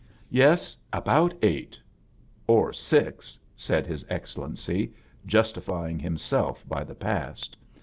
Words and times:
"Yes, 0.31 0.75
about 0.91 1.35
eight 1.43 1.79
Or 2.47 2.73
six," 2.73 3.37
said 3.55 3.85
His 3.85 4.03
Excellency, 4.09 4.95
justifying 5.27 5.99
himself 5.99 6.67
by 6.67 6.83
the 6.83 6.95
past. 6.95 7.55